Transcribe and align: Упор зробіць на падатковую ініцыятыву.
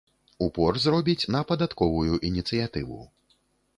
Упор 0.45 0.79
зробіць 0.85 1.29
на 1.35 1.43
падатковую 1.51 2.13
ініцыятыву. 2.31 2.99